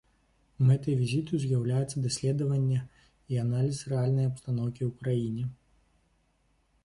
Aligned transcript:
Мэтай 0.67 0.95
візіту 1.01 1.39
з'яўляецца 1.41 2.01
даследаванне 2.05 2.79
і 2.79 3.33
аналіз 3.43 3.83
рэальнай 3.93 4.25
абстаноўкі 4.31 4.83
ў 4.89 4.91
краіне. 5.03 5.45